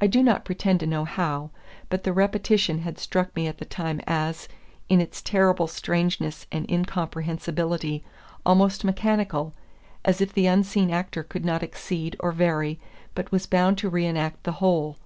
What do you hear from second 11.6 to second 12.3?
exceed